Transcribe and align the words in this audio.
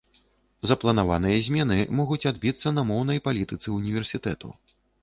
Запланаваныя 0.69 1.37
змены 1.49 1.77
могуць 2.01 2.21
адбіцца 2.35 2.67
на 2.79 2.89
моўнай 2.91 3.25
палітыцы 3.29 3.67
ўніверсітэту. 3.79 4.49